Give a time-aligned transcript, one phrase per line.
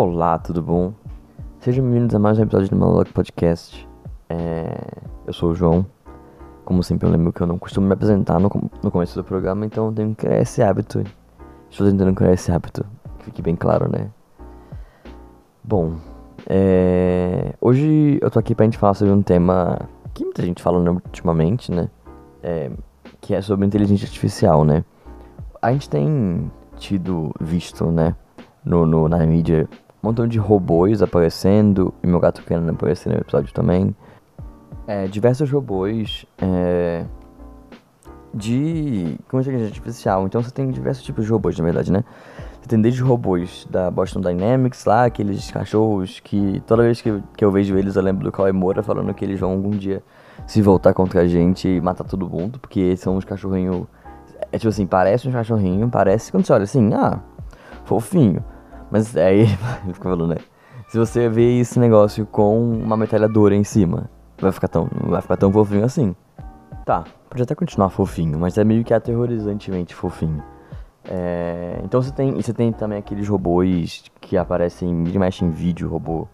[0.00, 0.92] Olá, tudo bom?
[1.58, 3.88] Sejam bem-vindos a mais um episódio do Monologue Podcast.
[4.28, 4.72] É...
[5.26, 5.84] Eu sou o João.
[6.64, 8.48] Como sempre, eu lembro que eu não costumo me apresentar no,
[8.80, 11.02] no começo do programa, então eu tenho que criar esse hábito.
[11.68, 12.86] Estou tentando criar esse hábito,
[13.18, 14.08] que fique bem claro, né?
[15.64, 15.96] Bom,
[16.48, 17.54] é...
[17.60, 19.80] hoje eu tô aqui pra gente falar sobre um tema
[20.14, 21.90] que muita gente fala ultimamente, né?
[22.40, 22.70] É...
[23.20, 24.84] Que é sobre inteligência artificial, né?
[25.60, 28.14] A gente tem tido, visto, né?
[28.68, 29.68] no, no, na mídia
[30.02, 33.94] um montão de robôs aparecendo, e meu gato querendo aparecer no episódio também.
[34.86, 37.04] É, diversos robôs é,
[38.32, 40.26] de com inteligência artificial.
[40.26, 42.04] Então você tem diversos tipos de robôs, na verdade, né?
[42.60, 47.44] Você tem desde robôs da Boston Dynamics lá, aqueles cachorros que toda vez que, que
[47.44, 50.02] eu vejo eles eu lembro do Kawhi Moura falando que eles vão algum dia
[50.46, 53.86] se voltar contra a gente e matar todo mundo, porque são uns cachorrinhos.
[54.50, 57.20] É tipo assim, parece um cachorrinho, parece quando você olha assim, ah,
[57.84, 58.42] fofinho.
[58.90, 59.40] Mas aí
[59.84, 60.36] ele fica falando, né?
[60.88, 64.08] Se você vê esse negócio com uma metralhadora em cima,
[64.40, 66.16] vai ficar tão, vai ficar tão fofinho assim.
[66.84, 70.42] Tá, pode até continuar fofinho, mas é meio que aterrorizantemente fofinho.
[71.04, 75.88] É, então você tem, você tem também aqueles robôs que aparecem e mexe em vídeo,
[75.88, 76.26] robô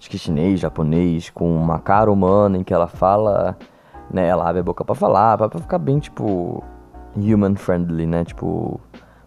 [0.00, 3.56] acho que chinês, japonês, com uma cara humana em que ela fala,
[4.10, 6.64] né, ela abre a boca para falar, pra ficar bem tipo
[7.14, 8.24] human friendly, né?
[8.24, 8.80] Tipo,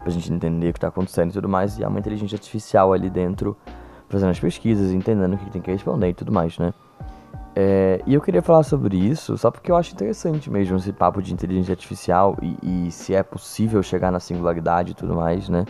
[0.03, 2.93] pra gente entender o que tá acontecendo e tudo mais, e há uma inteligência artificial
[2.93, 3.57] ali dentro
[4.09, 6.73] fazendo as pesquisas, entendendo o que tem que responder e tudo mais, né?
[7.55, 11.21] É, e eu queria falar sobre isso só porque eu acho interessante mesmo esse papo
[11.21, 15.65] de inteligência artificial e, e se é possível chegar na singularidade e tudo mais, né?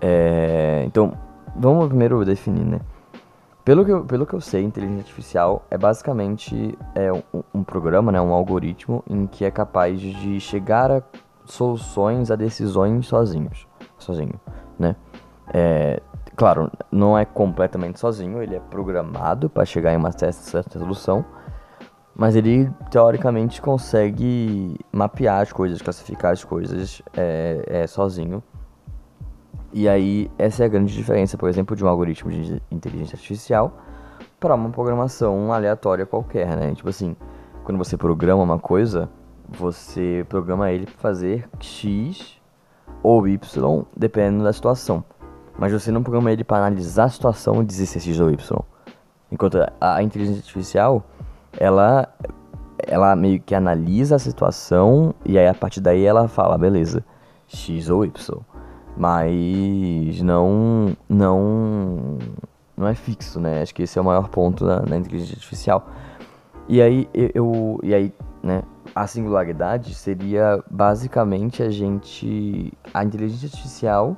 [0.00, 1.12] É, então,
[1.56, 2.80] vamos primeiro definir, né?
[3.64, 7.22] Pelo que, eu, pelo que eu sei, inteligência artificial é basicamente é um,
[7.54, 11.02] um programa, né, um algoritmo em que é capaz de chegar a
[11.52, 13.66] soluções a decisões sozinhos,
[13.98, 14.40] sozinho,
[14.78, 14.96] né?
[15.52, 16.00] É,
[16.36, 21.24] claro, não é completamente sozinho, ele é programado para chegar em uma certa solução,
[22.14, 28.42] mas ele teoricamente consegue mapear as coisas, classificar as coisas é, é, sozinho.
[29.72, 33.78] E aí, essa é a grande diferença, por exemplo, de um algoritmo de inteligência artificial
[34.38, 36.74] para uma programação aleatória qualquer, né?
[36.74, 37.14] Tipo assim,
[37.64, 39.08] quando você programa uma coisa,
[39.50, 42.40] você programa ele para fazer X
[43.02, 45.04] ou Y, dependendo da situação.
[45.58, 48.30] Mas você não programa ele para analisar a situação e dizer se é X ou
[48.30, 48.58] Y.
[49.30, 51.04] Enquanto a inteligência artificial,
[51.58, 52.08] ela,
[52.78, 57.04] ela meio que analisa a situação e aí a partir daí ela fala, beleza,
[57.46, 58.40] X ou Y.
[58.96, 62.18] Mas não, não,
[62.76, 63.62] não é fixo, né?
[63.62, 65.86] Acho que esse é o maior ponto da, da inteligência artificial.
[66.68, 68.12] E aí eu, e aí,
[68.42, 68.62] né?
[68.94, 74.16] A singularidade seria basicamente a gente, a inteligência artificial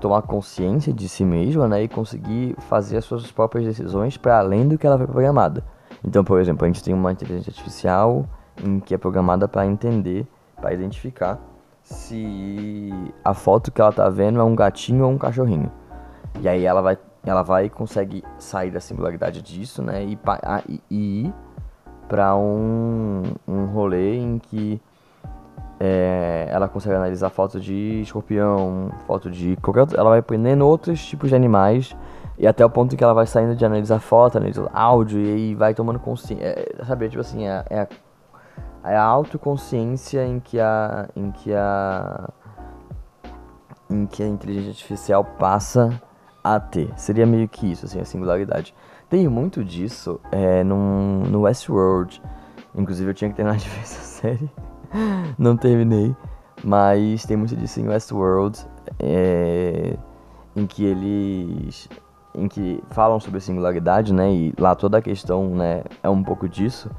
[0.00, 4.66] tomar consciência de si mesma, né, e conseguir fazer as suas próprias decisões para além
[4.66, 5.64] do que ela foi programada.
[6.04, 8.26] Então, por exemplo, a gente tem uma inteligência artificial
[8.62, 10.26] em que é programada para entender,
[10.56, 11.40] para identificar
[11.82, 12.90] se
[13.24, 15.70] a foto que ela tá vendo é um gatinho ou um cachorrinho.
[16.40, 20.18] E aí ela vai, ela vai consegue sair da singularidade disso, né, e,
[20.68, 21.32] e, e
[22.08, 24.80] para um, um rolê em que
[25.80, 31.04] é, ela consegue analisar foto de escorpião, foto de qualquer outro, ela vai aprendendo outros
[31.04, 31.96] tipos de animais
[32.38, 35.54] e até o ponto que ela vai saindo de analisar foto, analisar áudio e aí
[35.54, 37.80] vai tomando consciência, é, sabe, tipo assim, é, é,
[38.82, 42.28] a, é a autoconsciência em que a em que a
[43.90, 46.00] em que a inteligência artificial passa
[46.42, 46.92] a ter.
[46.96, 48.74] Seria meio que isso, assim, a singularidade.
[49.08, 52.20] Tem muito disso é, num, no Westworld.
[52.74, 54.50] Inclusive eu tinha que terminar de ver essa série.
[55.38, 56.14] Não terminei.
[56.62, 58.58] Mas tem muito disso em Westworld.
[58.98, 59.96] É,
[60.56, 61.88] em que eles.
[62.34, 64.32] Em que falam sobre singularidade, né?
[64.32, 65.84] E lá toda a questão, né?
[66.02, 66.90] É um pouco disso.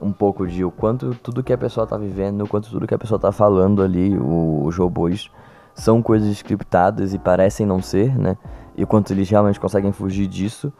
[0.00, 2.94] Um pouco de o quanto tudo que a pessoa tá vivendo, o quanto tudo que
[2.94, 5.28] a pessoa tá falando ali, os robôs,
[5.74, 8.36] são coisas scriptadas e parecem não ser, né?
[8.76, 10.72] E o quanto eles realmente conseguem fugir disso.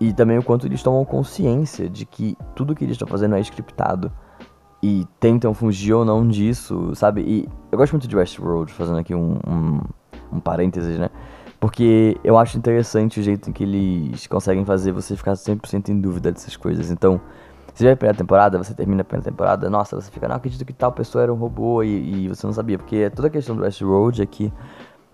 [0.00, 3.40] E também o quanto eles tomam consciência de que tudo que eles estão fazendo é
[3.40, 4.10] scriptado.
[4.82, 7.20] E tentam fugir ou não disso, sabe?
[7.20, 9.80] E eu gosto muito de Westworld, fazendo aqui um, um,
[10.32, 11.10] um parênteses, né?
[11.60, 16.00] Porque eu acho interessante o jeito em que eles conseguem fazer você ficar 100% em
[16.00, 16.90] dúvida dessas coisas.
[16.90, 17.20] Então,
[17.74, 20.64] você vai a primeira temporada, você termina a primeira temporada, nossa, você fica, não acredito
[20.64, 22.78] que tal pessoa era um robô e, e você não sabia.
[22.78, 24.50] Porque toda a questão do Westworld é que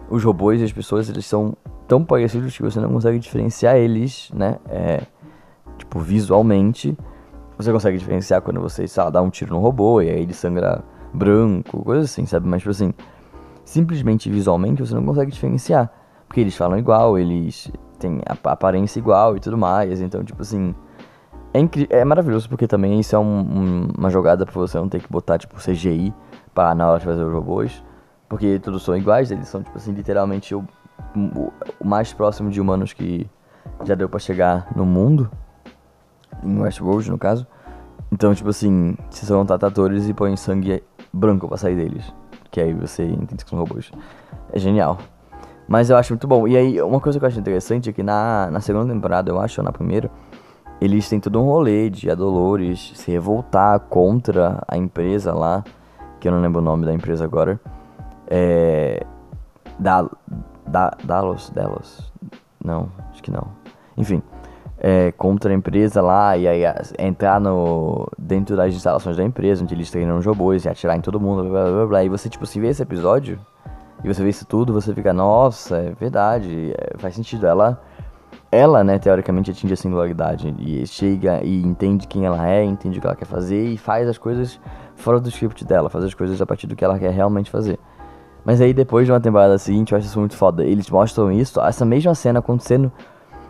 [0.09, 1.57] os robôs e as pessoas, eles são
[1.87, 4.59] tão parecidos que você não consegue diferenciar eles, né?
[4.69, 5.03] É,
[5.79, 6.97] tipo, visualmente.
[7.59, 11.83] Você consegue diferenciar quando você, dá um tiro no robô e aí ele sangra branco,
[11.83, 12.47] coisa assim, sabe?
[12.47, 12.93] Mas, tipo assim,
[13.65, 15.91] simplesmente visualmente você não consegue diferenciar.
[16.29, 20.01] Porque eles falam igual, eles tem a aparência igual e tudo mais.
[20.01, 20.75] Então, tipo assim.
[21.55, 25.01] É, é maravilhoso porque também isso é um, um, uma jogada pra você não ter
[25.01, 26.13] que botar, tipo, CGI
[26.55, 27.83] pra, na hora de fazer os robôs.
[28.29, 30.65] Porque todos são iguais, eles são, tipo assim, literalmente o,
[31.15, 31.53] o,
[31.85, 33.29] mais próximo de humanos que
[33.85, 35.31] já deu pra chegar no mundo.
[36.43, 37.47] Em Westworld, no caso.
[38.13, 40.83] Então, tipo assim, se são tratadores e põem sangue
[41.13, 42.13] branco pra sair deles.
[42.51, 43.91] Que aí você entende que são robôs.
[44.53, 44.99] É genial.
[45.69, 46.47] Mas eu acho muito bom.
[46.47, 49.41] E aí, uma coisa que eu acho interessante é que na, na segunda temporada, eu
[49.41, 50.11] acho, ou na primeira,
[50.81, 55.65] eles têm todo um rolê de a Dolores se revoltar contra a empresa lá,
[56.21, 57.59] que eu não lembro o nome da empresa agora.
[58.29, 59.05] É.
[59.79, 60.09] Da.
[60.67, 60.97] Da.
[61.05, 61.51] Dalos?
[61.51, 62.13] Delos?
[62.63, 63.49] Não, acho que não.
[63.97, 64.23] Enfim.
[64.79, 66.63] É, contra a empresa lá e aí
[66.99, 71.01] entrar no dentro das instalações da empresa, onde eles treinam os robôs e atirar em
[71.01, 72.05] todo mundo, blá blá blá.
[72.05, 73.39] E você, tipo, se vê esse episódio
[74.05, 77.47] e você vê isso tudo, você fica, nossa, é verdade, é, faz sentido.
[77.47, 77.81] Ela,
[78.53, 83.01] ela, né, teoricamente atinge a singularidade e chega e entende quem ela é, entende o
[83.01, 84.61] que ela quer fazer e faz as coisas
[84.95, 87.79] fora do script dela, faz as coisas a partir do que ela quer realmente fazer.
[88.47, 90.65] Mas aí depois de uma temporada seguinte, eu acho isso muito foda.
[90.65, 92.93] Eles mostram isso, essa mesma cena acontecendo,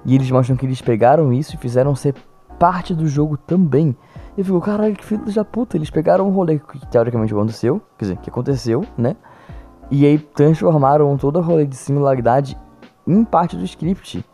[0.06, 2.14] e eles mostram que eles pegaram isso e fizeram ser
[2.58, 3.94] parte do jogo também.
[4.34, 5.76] E eu fico, caralho, que filho da puta.
[5.76, 9.16] Eles pegaram um rolê que teoricamente aconteceu, quer dizer, que aconteceu, né?
[9.90, 12.58] E aí transformaram todo o rolê de similaridade
[13.06, 14.24] em parte do script.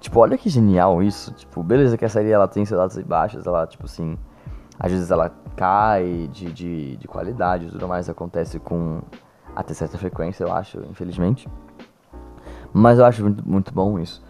[0.00, 1.32] Tipo, olha que genial isso.
[1.32, 4.18] Tipo, beleza que a série ela tem seus altos e baixos, ela, tipo assim,
[4.78, 9.00] às vezes ela cai de, de, de qualidade e tudo mais, acontece com
[9.54, 11.48] até certa frequência, eu acho, infelizmente.
[12.72, 14.22] Mas eu acho muito, muito bom isso.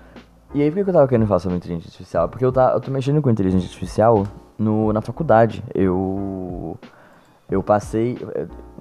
[0.54, 2.28] E aí, por que eu tava querendo falar sobre inteligência artificial?
[2.28, 4.26] Porque eu, tá, eu tô mexendo com inteligência artificial
[4.58, 5.62] no, na faculdade.
[5.74, 6.76] Eu,
[7.48, 8.18] eu passei,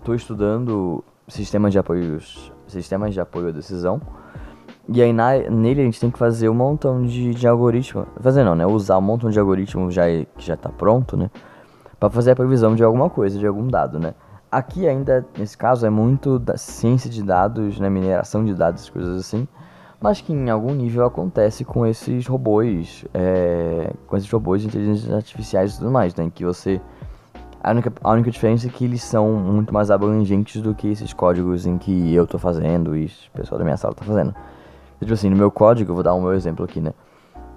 [0.04, 2.20] tô estudando sistemas de apoio,
[2.68, 4.02] sistemas de apoio à decisão.
[4.92, 8.08] E aí na, nele a gente tem que fazer um montão de, de algoritmo.
[8.20, 8.66] Fazer não, né?
[8.66, 11.30] Usar um montão de algoritmo já, que já tá pronto, né?
[12.00, 14.16] Pra fazer a previsão de alguma coisa, de algum dado, né?
[14.52, 17.90] Aqui ainda, nesse caso, é muito da ciência de dados, né?
[17.90, 19.48] Mineração de dados, coisas assim.
[20.02, 25.16] Mas que em algum nível acontece com esses robôs, é, com esses robôs de inteligência
[25.16, 26.32] artificiais e tudo mais, né?
[26.34, 26.82] Que você
[27.62, 31.12] a única, a única diferença é que eles são muito mais abrangentes do que esses
[31.14, 34.34] códigos em que eu tô fazendo e o pessoal da minha sala tá fazendo.
[35.00, 36.94] Tipo assim, no meu código, vou dar um meu exemplo aqui, né?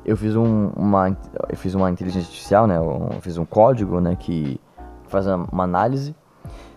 [0.05, 1.17] Eu fiz um, uma,
[1.49, 2.77] eu fiz uma inteligência artificial, né?
[2.77, 4.17] Eu fiz um código, né?
[4.19, 4.61] Que
[5.07, 6.15] faz uma análise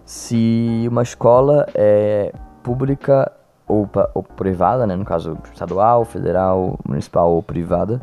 [0.06, 2.31] se uma escola é
[2.63, 3.31] pública
[3.68, 4.96] ou, ou privada, né?
[4.96, 8.00] No caso, estadual, federal, municipal ou privada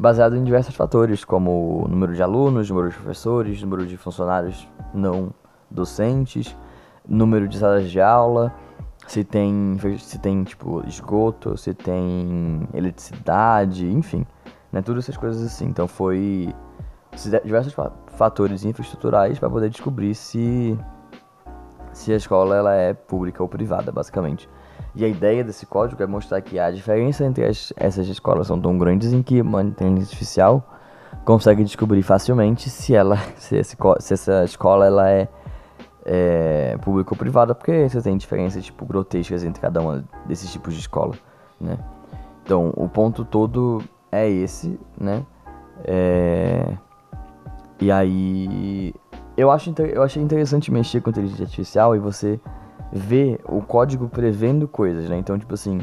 [0.00, 5.30] baseado em diversos fatores, como número de alunos, número de professores, número de funcionários não
[5.70, 6.56] docentes,
[7.06, 8.50] número de salas de aula,
[9.06, 14.26] se tem, se tem tipo esgoto, se tem eletricidade, enfim,
[14.72, 15.66] né, todas essas coisas assim.
[15.66, 16.54] Então foi
[17.44, 17.74] diversos
[18.06, 20.78] fatores infraestruturais para poder descobrir se
[21.92, 24.48] se a escola ela é pública ou privada, basicamente.
[24.94, 28.60] E a ideia desse código é mostrar que a diferença entre as, essas escolas são
[28.60, 30.64] tão grandes em que uma inteligência artificial
[31.24, 35.28] consegue descobrir facilmente se ela se, esse, se essa escola ela é,
[36.04, 40.74] é pública ou privada, porque você tem diferenças tipo grotescas entre cada uma desses tipos
[40.74, 41.14] de escola,
[41.60, 41.78] né?
[42.42, 45.24] Então o ponto todo é esse, né?
[45.84, 46.76] É...
[47.80, 48.92] E aí
[49.40, 52.38] eu acho eu achei interessante mexer com inteligência artificial e você
[52.92, 55.16] ver o código prevendo coisas, né?
[55.16, 55.80] Então, tipo assim,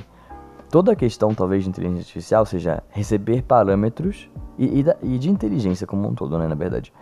[0.69, 5.87] toda a questão, talvez, de inteligência artificial seja receber parâmetros e, e, e de inteligência
[5.87, 6.47] como um todo, né?
[6.47, 6.93] Na verdade,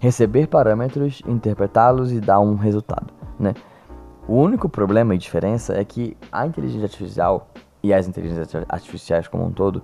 [0.00, 3.54] receber parâmetros, interpretá-los e dar um resultado, né?
[4.26, 7.48] O único problema e diferença é que a inteligência artificial
[7.82, 9.82] e as inteligências artificiais como um todo,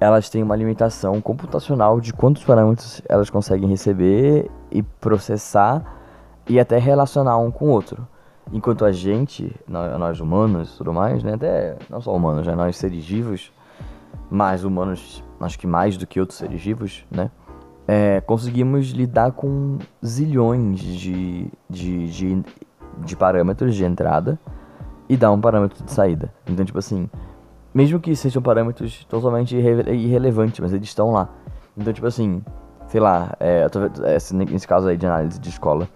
[0.00, 5.82] elas têm uma limitação computacional de quantos parâmetros elas conseguem receber e processar
[6.48, 8.06] e até relacionar um com o outro.
[8.52, 11.34] Enquanto a gente, nós humanos e tudo mais, né?
[11.34, 12.54] Até não só humanos, né?
[12.54, 13.52] Nós seres vivos,
[14.30, 17.30] mais humanos, acho que mais do que outros seres vivos, né?
[17.86, 22.44] É, conseguimos lidar com zilhões de, de, de,
[22.98, 24.38] de parâmetros de entrada
[25.08, 26.32] e dar um parâmetro de saída.
[26.46, 27.08] Então, tipo assim,
[27.78, 31.28] mesmo que sejam parâmetros totalmente irre irrelevantes, mas eles estão lá.
[31.76, 32.42] Então, tipo assim,
[32.88, 33.68] sei lá, é,
[34.02, 35.88] é, nesse caso aí de análise de escola,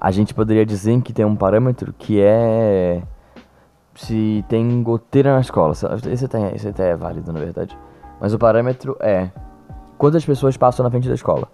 [0.00, 3.02] a gente poderia dizer que tem um parâmetro que é
[3.96, 5.74] se tem goteira na escola.
[6.08, 7.76] Esse até, esse até é válido, na verdade.
[8.20, 9.32] Mas o parâmetro é
[9.98, 11.48] quantas pessoas passam na frente da escola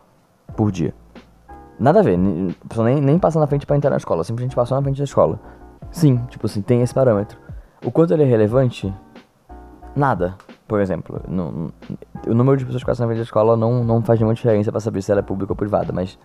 [0.54, 0.92] por dia.
[1.78, 4.82] Nada a ver, nem, nem passa na frente para entrar na escola, simplesmente passou na
[4.82, 5.40] frente da escola.
[5.90, 7.38] Sim, tipo assim, tem esse parâmetro.
[7.82, 8.92] O quanto ele é relevante
[9.94, 10.37] nada.
[10.66, 11.73] Por exemplo, no,
[12.26, 14.70] o número de pessoas que passam na frente da escola não, não faz nenhuma diferença
[14.70, 16.18] para saber se ela é pública ou privada, mas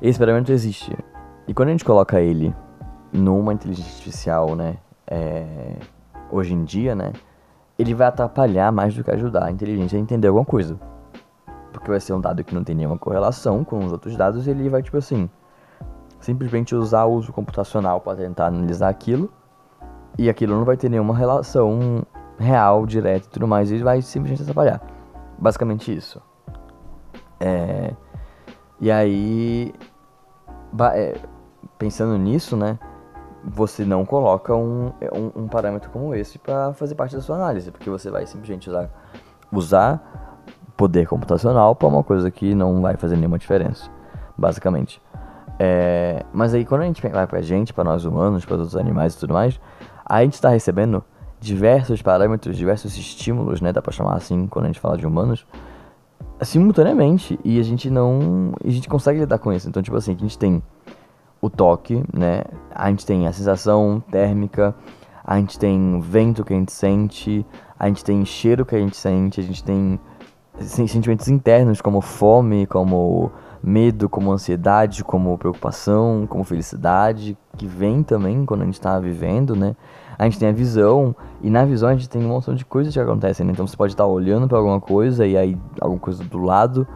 [0.00, 0.96] esse experimento existe.
[1.46, 2.54] E quando a gente coloca ele
[3.12, 4.76] numa inteligência artificial, né,
[5.06, 5.76] é,
[6.30, 7.12] hoje em dia, né,
[7.78, 10.78] ele vai atrapalhar mais do que ajudar a inteligência a entender alguma coisa.
[11.72, 14.50] Porque vai ser um dado que não tem nenhuma correlação com os outros dados e
[14.50, 15.28] ele vai, tipo assim,
[16.20, 19.30] simplesmente usar o uso computacional para tentar analisar aquilo
[20.18, 22.04] e aquilo não vai ter nenhuma relação
[22.38, 24.80] real, direta e tudo mais, e vai simplesmente atrapalhar.
[25.38, 26.20] Basicamente isso.
[27.40, 27.92] É...
[28.80, 29.72] E aí,
[30.94, 31.16] é...
[31.78, 32.78] pensando nisso, né,
[33.44, 37.70] você não coloca um, um, um parâmetro como esse para fazer parte da sua análise,
[37.70, 38.88] porque você vai simplesmente usar,
[39.50, 40.42] usar
[40.76, 43.90] poder computacional para uma coisa que não vai fazer nenhuma diferença,
[44.36, 45.02] basicamente.
[45.58, 49.14] É, mas aí quando a gente vai pra gente, para nós humanos, para outros animais
[49.14, 49.60] e tudo mais,
[50.04, 51.04] a gente está recebendo
[51.42, 55.44] diversos parâmetros, diversos estímulos, né, dá para chamar assim quando a gente fala de humanos,
[56.40, 59.68] simultaneamente e a gente não, a gente consegue lidar com isso.
[59.68, 60.62] Então, tipo assim, a gente tem
[61.40, 62.44] o toque, né?
[62.72, 64.74] A gente tem a sensação térmica,
[65.24, 67.44] a gente tem vento que a gente sente,
[67.76, 69.98] a gente tem cheiro que a gente sente, a gente tem
[70.60, 78.44] sentimentos internos como fome, como medo, como ansiedade, como preocupação, como felicidade, que vem também
[78.44, 79.74] quando a gente está vivendo, né?
[80.18, 82.92] A gente tem a visão, e na visão a gente tem um montão de coisas
[82.92, 83.52] que acontecem, né?
[83.52, 86.86] Então você pode estar olhando para alguma coisa e aí alguma coisa do lado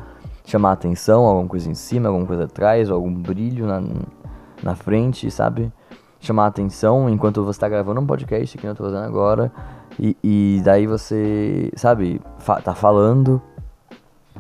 [0.47, 3.83] chamar a atenção, alguma coisa em cima, alguma coisa atrás, algum brilho na,
[4.63, 5.73] na frente, sabe?
[6.21, 9.53] Chamar a atenção enquanto você está gravando um podcast que eu tô fazendo agora.
[9.99, 13.43] E, e daí você, sabe, fa tá falando,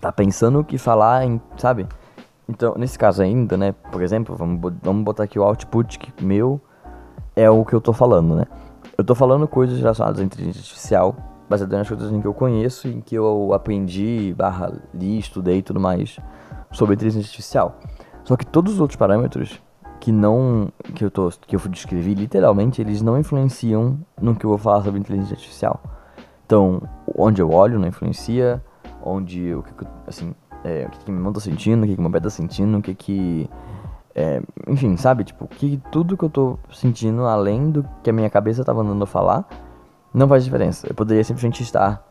[0.00, 1.86] tá pensando o que falar, em, sabe?
[2.48, 6.60] Então, nesse caso ainda, né, por exemplo, vamos, vamos botar aqui o output que meu
[7.34, 8.44] é o que eu tô falando, né?
[8.98, 11.16] Eu tô falando coisas relacionadas à inteligência artificial,
[11.48, 15.62] baseado nas coisas em que eu conheço, em que eu aprendi, barra, li, estudei e
[15.62, 16.18] tudo mais
[16.72, 17.78] sobre inteligência artificial.
[18.24, 19.60] Só que todos os outros parâmetros
[20.00, 24.50] que não que eu tô que eu descrevi literalmente, eles não influenciam no que eu
[24.50, 25.80] vou falar sobre inteligência artificial.
[26.44, 26.80] Então,
[27.16, 28.62] onde eu olho não influencia,
[29.02, 29.72] onde o que
[30.06, 30.34] assim,
[30.64, 32.78] é, o que, que minha mão tá sentindo, o que, que meu pé tá sentindo,
[32.78, 33.50] o que que.
[34.18, 35.24] É, enfim, sabe?
[35.24, 39.04] Tipo, que tudo que eu tô sentindo, além do que a minha cabeça tava mandando
[39.04, 39.46] falar,
[40.12, 40.86] não faz diferença.
[40.88, 42.02] Eu poderia simplesmente estar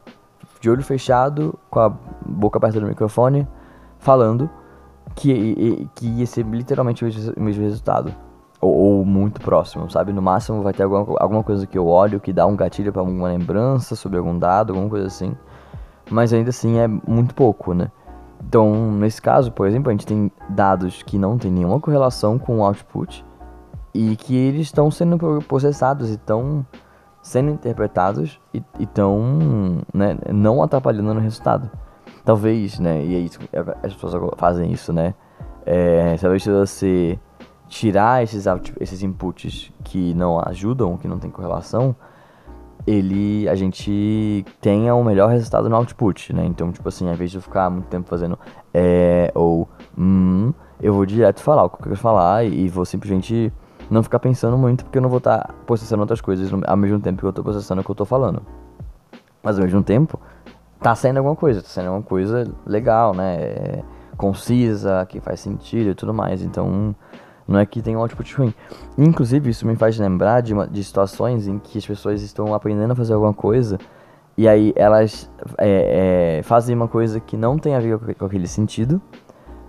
[0.61, 1.89] de olho fechado, com a
[2.23, 3.47] boca perto do microfone,
[3.97, 4.47] falando
[5.15, 8.13] que, que ia ser literalmente o mesmo resultado.
[8.61, 10.13] Ou, ou, muito próximo, sabe?
[10.13, 13.01] No máximo vai ter alguma, alguma coisa que eu olho que dá um gatilho para
[13.01, 15.35] alguma lembrança sobre algum dado, alguma coisa assim.
[16.09, 17.89] Mas ainda assim é muito pouco, né?
[18.55, 22.59] Então, nesse caso, por exemplo, a gente tem dados que não tem nenhuma correlação com
[22.59, 23.25] o output
[23.93, 26.65] e que eles estão sendo processados e estão
[27.21, 31.69] sendo interpretados e estão né, não atrapalhando no resultado.
[32.23, 33.39] Talvez, né, e é isso,
[33.83, 35.13] as pessoas fazem isso, né,
[35.65, 37.19] é, talvez se você
[37.67, 38.45] tirar esses,
[38.79, 41.93] esses inputs que não ajudam, que não tem correlação,
[42.85, 46.45] ele a gente tenha um melhor resultado no output, né?
[46.45, 48.37] Então, tipo assim, ao invés de eu ficar muito tempo fazendo
[48.73, 53.51] é ou hum, eu vou direto falar o que eu quero falar e, vou simplesmente
[53.89, 56.99] não ficar pensando muito porque eu não vou estar tá processando outras coisas ao mesmo
[56.99, 58.41] tempo que eu estou processando o que eu estou falando.
[59.41, 60.19] Mas ao mesmo tempo,
[60.79, 63.35] tá saindo alguma coisa, tá saindo alguma coisa legal, né?
[63.35, 63.83] É,
[64.17, 66.41] concisa, que faz sentido e tudo mais.
[66.41, 66.95] Então,
[67.47, 68.53] não é que tem um output ruim.
[68.97, 72.91] Inclusive, isso me faz lembrar de, uma, de situações em que as pessoas estão aprendendo
[72.91, 73.77] a fazer alguma coisa
[74.37, 78.47] e aí elas é, é, fazem uma coisa que não tem a ver com, aquele
[78.47, 79.01] sentido,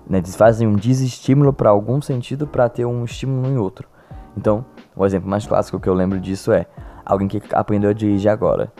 [0.08, 0.18] né?
[0.18, 3.88] Eles fazem um desestímulo para algum sentido para ter um estímulo em outro.
[4.36, 4.64] Então,
[4.94, 6.66] o exemplo mais clássico que eu lembro disso é
[7.04, 8.72] alguém que aprendeu a dirigir agora.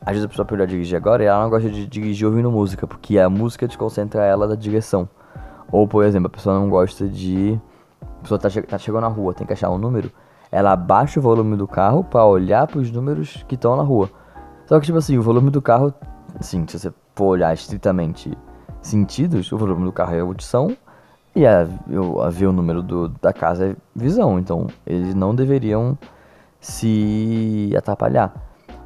[0.00, 2.50] Às vezes a pessoa aprendeu a dirigir agora e ela não gosta de dirigir ouvindo
[2.50, 5.08] música, porque a música desconcentra ela da direção.
[5.72, 7.58] Ou, por exemplo, a pessoa não gosta de
[8.24, 10.10] pessoa tá, che tá chegando na rua, tem que achar um número,
[10.50, 14.10] ela abaixa o volume do carro para olhar para os números que estão na rua.
[14.66, 15.92] Só que, tipo assim, o volume do carro,
[16.38, 18.36] assim, se você for olhar estritamente
[18.80, 20.76] sentidos, o volume do carro é audição
[21.34, 21.62] e a,
[22.22, 24.38] a ver o número do, da casa é visão.
[24.38, 25.98] Então, eles não deveriam
[26.60, 28.32] se atrapalhar.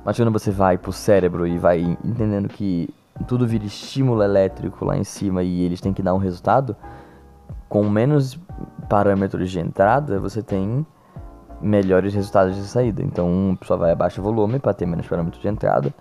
[0.05, 2.89] Mas quando você vai pro cérebro e vai entendendo que
[3.27, 6.75] tudo vira estímulo elétrico lá em cima e eles têm que dar um resultado,
[7.69, 8.39] com menos
[8.89, 10.87] parâmetros de entrada, você tem
[11.61, 13.03] melhores resultados de saída.
[13.03, 15.93] Então, a pessoa vai abaixar o volume para ter menos parâmetros de entrada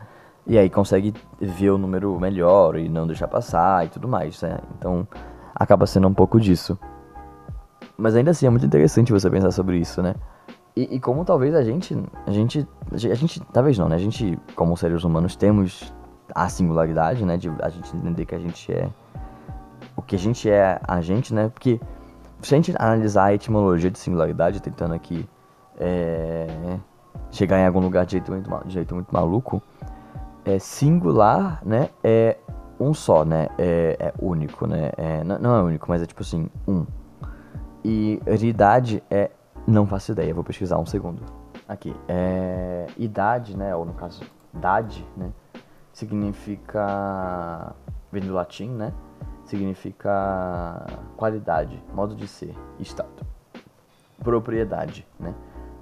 [0.45, 4.59] e aí consegue ver o número melhor e não deixar passar e tudo mais, né?
[4.77, 5.05] Então,
[5.53, 6.79] acaba sendo um pouco disso.
[7.97, 10.15] Mas ainda assim é muito interessante você pensar sobre isso, né?
[10.75, 13.95] E, e, como talvez a gente, a gente, a gente, talvez não, né?
[13.95, 15.93] A gente, como seres humanos, temos
[16.33, 17.35] a singularidade, né?
[17.35, 18.87] De a gente entender que a gente é
[19.97, 21.49] o que a gente é a gente, né?
[21.49, 21.81] Porque
[22.41, 25.27] se a gente analisar a etimologia de singularidade, tentando aqui
[25.79, 26.47] é,
[27.31, 29.61] chegar em algum lugar de jeito muito, de jeito muito maluco,
[30.45, 31.89] é singular, né?
[32.03, 32.37] É
[32.79, 33.49] um só, né?
[33.57, 34.91] É, é único, né?
[34.95, 36.85] É, não é único, mas é tipo assim, um.
[37.83, 39.31] E idade é.
[39.65, 41.21] Não faço ideia, vou pesquisar um segundo.
[41.67, 41.93] Aqui.
[42.07, 43.75] É, idade, né?
[43.75, 44.21] Ou no caso,
[44.53, 45.31] idade, né?
[45.91, 47.73] Significa.
[48.11, 48.93] Vem do latim, né?
[49.47, 50.85] Significa
[51.15, 53.25] qualidade, modo de ser, estado.
[54.21, 55.33] Propriedade, né?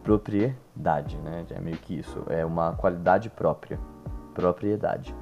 [0.03, 1.45] Propriedade, né?
[1.49, 2.23] É meio que isso.
[2.29, 3.79] É uma qualidade própria.
[4.35, 5.15] Propriedade.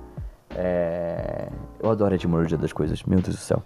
[0.56, 1.50] É...
[1.80, 3.64] Eu adoro a etimologia das coisas, meu Deus do céu.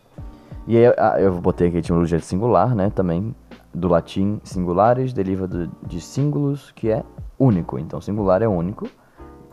[0.67, 2.91] E aí eu botei aqui a etimologia de singular, né?
[2.91, 3.36] Também
[3.74, 7.03] do latim singulares, deriva do, de símbolos, que é
[7.39, 7.79] único.
[7.79, 8.88] Então, singular é único,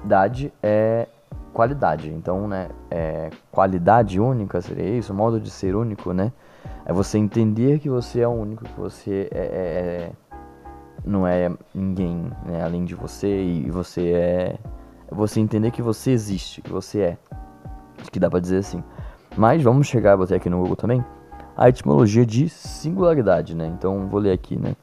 [0.04, 1.08] dade é
[1.54, 2.10] qualidade.
[2.10, 6.32] Então, né, é, qualidade única seria isso, modo de ser único, né?
[6.84, 10.12] É você entender que você é único, que você é, é, é
[11.04, 14.58] não é ninguém né, além de você e você é
[15.10, 17.18] você entender que você existe, que você é.
[18.00, 18.82] Acho que dá pra dizer assim.
[19.36, 21.04] Mas vamos chegar, botei aqui no Google também,
[21.56, 23.66] a etimologia de singularidade, né?
[23.66, 24.74] Então vou ler aqui, né?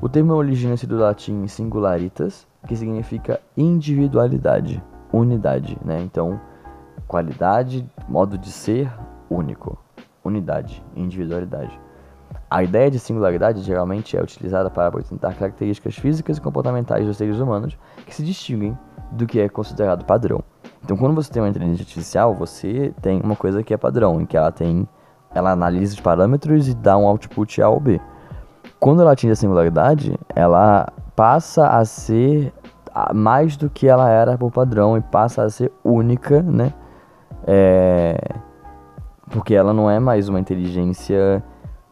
[0.00, 6.00] O termo origina-se do latim singularitas, que significa individualidade, unidade, né?
[6.02, 6.40] Então,
[7.06, 8.92] qualidade, modo de ser
[9.28, 9.78] único,
[10.24, 11.78] unidade, individualidade.
[12.48, 17.38] A ideia de singularidade geralmente é utilizada para apresentar características físicas e comportamentais dos seres
[17.38, 18.76] humanos que se distinguem
[19.12, 20.42] do que é considerado padrão.
[20.82, 24.26] Então, quando você tem uma inteligência artificial, você tem uma coisa que é padrão, em
[24.26, 24.88] que ela tem,
[25.34, 28.00] ela analisa os parâmetros e dá um output A ou B.
[28.78, 32.52] Quando ela atinge a singularidade, ela passa a ser
[33.14, 36.72] mais do que ela era por padrão e passa a ser única, né?
[37.46, 38.16] É...
[39.30, 41.42] Porque ela não é mais uma inteligência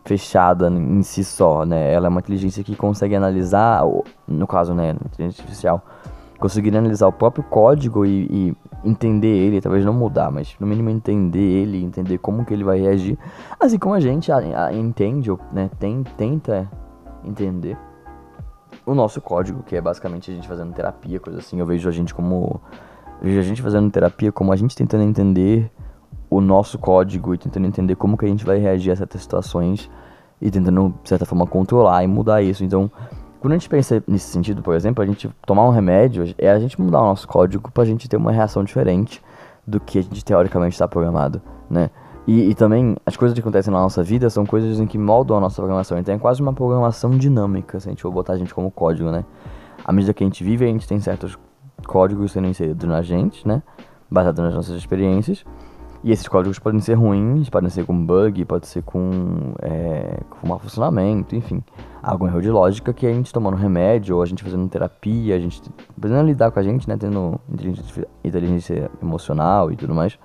[0.04, 1.92] fechada em si só, né?
[1.92, 3.82] Ela é uma inteligência que consegue analisar,
[4.26, 5.84] no caso, né, inteligência artificial,
[6.38, 10.88] conseguir analisar o próprio código e, e, entender ele, talvez não mudar, mas no mínimo
[10.88, 13.18] entender ele, entender como que ele vai reagir,
[13.61, 16.68] assim como a gente a, a, entende, né, tem, tenta
[17.24, 17.76] entender
[18.90, 21.61] o nosso código, que é basicamente a gente fazendo terapia, coisa assim.
[21.61, 22.61] Eu vejo a gente como
[23.20, 25.70] vejo a gente fazendo terapia como a gente tentando entender
[26.31, 29.90] o nosso código e tentando entender como que a gente vai reagir a certas situações
[30.40, 32.64] e tentando, de certa forma, controlar e mudar isso.
[32.64, 32.90] Então,
[33.40, 36.59] quando a gente pensa nesse sentido, por exemplo, a gente tomar um remédio é a
[36.59, 39.22] gente mudar o nosso código para a gente ter uma reação diferente
[39.66, 41.90] do que a gente teoricamente está programado, né?
[42.28, 45.38] E, e, também as coisas que acontecem na nossa vida são coisas em que moldam
[45.38, 45.98] a nossa programação.
[45.98, 49.10] Então é quase uma programação dinâmica, se a gente for botar a gente como código,
[49.10, 49.24] né?
[49.82, 51.38] À medida que a gente vive, a gente tem certos
[51.86, 53.62] códigos sendo inseridos na gente, né?
[54.10, 55.42] Baseado nas nossas experiências.
[56.04, 60.46] E esses códigos podem ser ruins, podem ser com bug, pode ser com, é, com
[60.46, 61.64] mau funcionamento, enfim.
[62.02, 65.38] Algum erro de lógica que a gente tomando remédio, ou a gente fazendo terapia, a
[65.38, 65.62] gente
[65.96, 66.98] aprendendo lidar com a gente, né?
[66.98, 67.40] Tendo
[68.22, 70.18] inteligência emocional e tudo mais.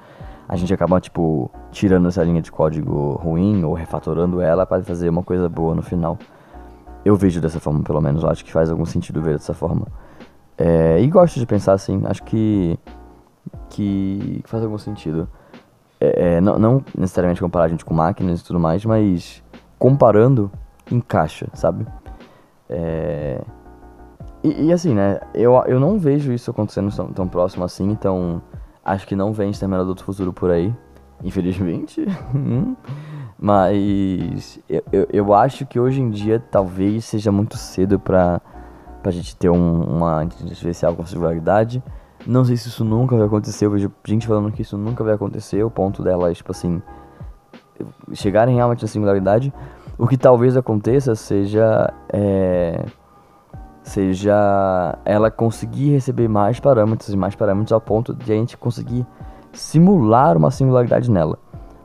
[0.48, 5.10] A gente acaba, tipo, tirando essa linha de código ruim ou refatorando ela para fazer
[5.10, 6.18] uma coisa boa no final.
[7.06, 8.24] Eu vejo dessa forma, pelo menos.
[8.24, 9.88] Eu acho que faz algum sentido ver dessa forma.
[10.58, 12.02] É, e gosto de pensar assim.
[12.06, 12.78] Acho que,
[13.70, 15.28] que faz algum sentido
[16.04, 19.42] é, é, não, não, necessariamente comparar a gente com máquinas e tudo mais, mas
[19.80, 20.52] comparando,
[20.92, 21.88] encaixa, sabe?
[22.70, 23.42] É,
[24.44, 25.22] e, e, assim, né?
[25.34, 28.42] Eu, eu não vejo isso acontecendo tão, tão próximo assim, então
[28.84, 30.74] acho que não vem Exterminador do Futuro por aí,
[31.24, 32.06] infelizmente.
[33.40, 38.42] mas eu, eu, eu, acho que hoje em dia talvez seja muito cedo pra,
[39.02, 41.84] pra gente ter um, uma inteligência artificial com singularidade.
[42.26, 43.66] Não sei se isso nunca vai acontecer.
[43.66, 45.64] Eu vejo gente falando que isso nunca vai acontecer.
[45.64, 46.82] O ponto delas, tipo assim,
[48.14, 49.54] chegarem realmente na singularidade.
[49.98, 51.94] O que talvez aconteça seja.
[52.12, 52.86] É,
[53.84, 59.06] seja ela conseguir receber mais parâmetros e mais parâmetros ao ponto de a gente conseguir
[59.52, 61.38] simular uma singularidade nela.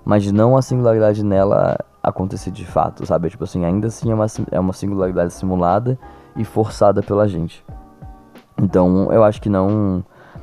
[0.05, 3.29] Mas não a singularidade nela acontecer de fato, sabe?
[3.29, 5.99] Tipo assim, ainda assim é uma, é uma singularidade simulada
[6.37, 7.65] e forçada pela gente.
[8.57, 10.03] Então eu acho que não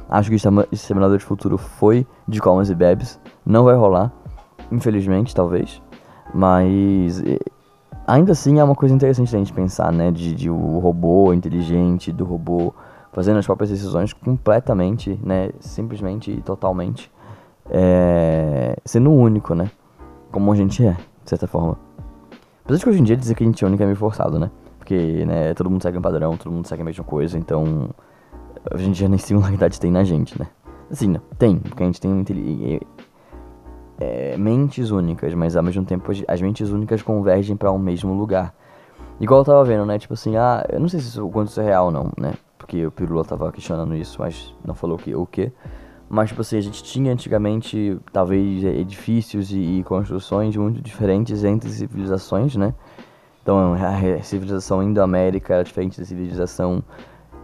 [0.10, 3.20] Acho que o Exterminador de Futuro foi de Comas e Bebes.
[3.46, 4.12] Não vai rolar,
[4.72, 5.82] infelizmente, talvez.
[6.34, 7.24] Mas
[8.08, 10.12] ainda assim é uma coisa interessante a gente pensar, né?
[10.12, 12.74] De, de o robô inteligente, do robô
[13.12, 15.50] fazendo as próprias decisões completamente, né?
[15.60, 17.12] Simplesmente e totalmente.
[17.70, 19.72] É, sendo único, né?
[20.32, 21.78] Como a gente é, de certa forma.
[22.64, 24.40] Apesar de que hoje em dia dizer que a gente é único é meio forçado,
[24.40, 24.50] né?
[24.78, 27.90] Porque, né, todo mundo segue um padrão, todo mundo segue a mesma coisa, então
[28.72, 30.48] a gente já nem singularidade tem na gente, né?
[30.92, 32.24] Assim, tem, porque a gente tem
[34.00, 38.54] é, mentes únicas, mas ao mesmo tempo as mentes únicas convergem para um mesmo lugar.
[39.20, 39.98] Igual eu tava vendo, né?
[39.98, 42.34] Tipo assim, ah, eu não sei se isso, quanto isso é real não, né?
[42.58, 45.52] Porque o Pirula tava questionando isso, mas não falou o quê.
[46.10, 51.70] Mas, tipo assim, a gente tinha antigamente, talvez, edifícios e, e construções muito diferentes entre
[51.70, 52.74] civilizações, né?
[53.42, 56.84] Então, a civilização indo-américa era diferente da civilização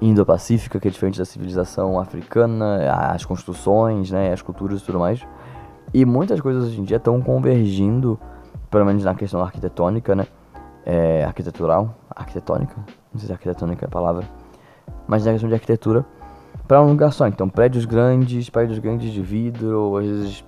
[0.02, 5.26] indo-pacífica, que é diferente da civilização africana, as construções, né, as culturas e tudo mais.
[5.94, 8.20] E muitas coisas hoje em dia estão convergindo,
[8.70, 10.26] pelo menos na questão arquitetônica, né?
[10.86, 12.76] É, arquitetural, arquitetônica,
[13.14, 14.28] não sei se arquitetônica é a palavra,
[15.06, 16.04] mas na questão de arquitetura,
[16.68, 17.28] para um lugar só.
[17.28, 20.46] Então, prédios grandes, prédios grandes de vidro, às vezes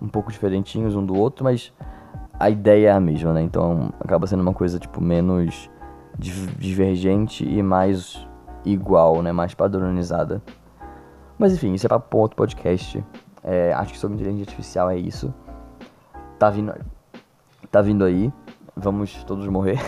[0.00, 1.72] um pouco diferentinhos um do outro, mas
[2.38, 3.42] a ideia é a mesma, né?
[3.42, 5.70] Então, acaba sendo uma coisa tipo menos
[6.18, 8.26] divergente e mais
[8.64, 9.32] igual, né?
[9.32, 10.42] Mais padronizada.
[11.38, 13.02] Mas enfim, isso é para outro podcast.
[13.44, 15.32] É, acho que sobre inteligência artificial é isso.
[16.38, 16.74] Tá vindo,
[17.70, 18.32] tá vindo aí.
[18.74, 19.78] Vamos todos morrer.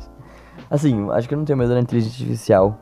[0.70, 2.78] assim, acho que eu não tenho medo da inteligência artificial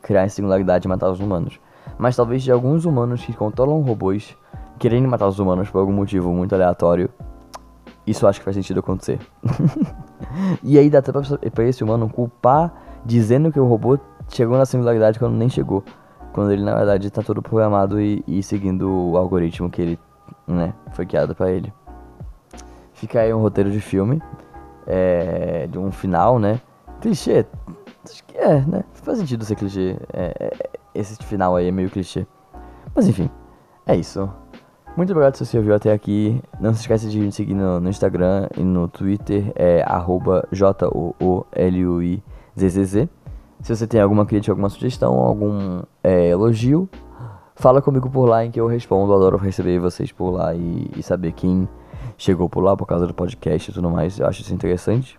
[0.00, 1.60] criar singularidade e matar os humanos.
[1.98, 4.36] Mas talvez de alguns humanos que controlam robôs
[4.78, 7.10] querendo matar os humanos por algum motivo muito aleatório.
[8.06, 9.20] Isso acho que faz sentido acontecer.
[10.62, 12.72] e aí dá até pra, pra esse humano culpar
[13.04, 15.84] dizendo que o robô chegou na singularidade quando nem chegou.
[16.32, 19.98] Quando ele, na verdade, está todo programado e, e, seguindo o algoritmo que ele,
[20.46, 21.72] né, foi criado para ele.
[22.92, 24.22] Fica aí um roteiro de filme,
[24.86, 26.60] é, de um final, né,
[27.00, 27.44] clichê,
[28.04, 31.90] acho que é, né, faz sentido ser clichê, é, é, esse final aí é meio
[31.90, 32.26] clichê.
[32.94, 33.30] Mas enfim,
[33.86, 34.30] é isso.
[34.96, 36.42] Muito obrigado se você ouviu até aqui.
[36.58, 41.08] Não se esqueça de me seguir no, no Instagram e no Twitter, é arroba J-O-O-L-U-I-Z-Z-Z.
[43.62, 46.88] Se você tem alguma crítica, alguma sugestão, algum é, elogio,
[47.54, 49.12] fala comigo por lá em que eu respondo.
[49.12, 51.68] Adoro receber vocês por lá e, e, saber quem
[52.16, 54.18] chegou por lá por causa do podcast e tudo mais.
[54.18, 55.18] Eu acho isso interessante.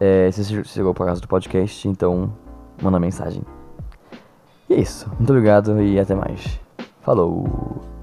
[0.00, 2.32] É, se você chegou por causa do podcast, então
[2.82, 3.42] manda mensagem.
[4.68, 5.08] E é isso.
[5.18, 6.60] Muito obrigado e até mais.
[7.00, 7.95] Falou!